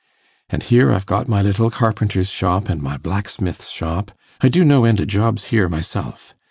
An' 0.49 0.61
here 0.61 0.91
I've 0.91 1.05
got 1.05 1.27
my 1.27 1.43
little 1.43 1.69
carpenter's 1.69 2.27
shop 2.31 2.71
an' 2.71 2.81
my 2.81 2.97
blacksmith's 2.97 3.69
shop; 3.69 4.11
I 4.41 4.49
do 4.49 4.65
no 4.65 4.83
end 4.83 4.99
o' 4.99 5.05
jobs 5.05 5.49
here 5.49 5.69
myself. 5.69 6.33